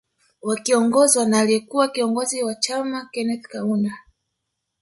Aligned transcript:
Wakiongozwa 0.41 1.25
na 1.25 1.39
aliye 1.39 1.59
kuwa 1.59 1.87
kiongozi 1.87 2.43
wa 2.43 2.55
chama 2.55 3.09
Keneth 3.11 3.43
Kaunda 3.47 3.93